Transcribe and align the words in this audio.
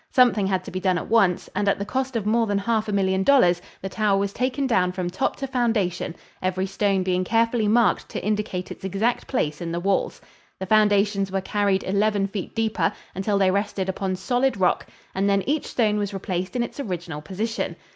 Something 0.09 0.47
had 0.47 0.63
to 0.63 0.71
be 0.71 0.79
done 0.79 0.97
at 0.97 1.09
once, 1.11 1.47
and 1.53 1.69
at 1.69 1.77
the 1.77 1.85
cost 1.85 2.15
of 2.15 2.25
more 2.25 2.47
than 2.47 2.57
half 2.57 2.87
a 2.87 2.91
million 2.91 3.21
dollars 3.21 3.61
the 3.83 3.89
tower 3.89 4.17
was 4.17 4.33
taken 4.33 4.65
down 4.65 4.91
from 4.91 5.11
top 5.11 5.35
to 5.35 5.45
foundation, 5.45 6.15
every 6.41 6.65
stone 6.65 7.03
being 7.03 7.23
carefully 7.23 7.67
marked 7.67 8.09
to 8.09 8.25
indicate 8.25 8.71
its 8.71 8.83
exact 8.83 9.27
place 9.27 9.61
in 9.61 9.71
the 9.71 9.79
walls. 9.79 10.19
The 10.59 10.65
foundations 10.65 11.31
were 11.31 11.39
carried 11.39 11.83
eleven 11.83 12.25
feet 12.25 12.55
deeper, 12.55 12.91
until 13.13 13.37
they 13.37 13.51
rested 13.51 13.89
upon 13.89 14.15
solid 14.15 14.57
rock, 14.57 14.87
and 15.13 15.29
then 15.29 15.43
each 15.45 15.67
stone 15.67 15.99
was 15.99 16.15
replaced 16.15 16.55
in 16.55 16.63
its 16.63 16.79
original 16.79 17.21
position. 17.21 17.75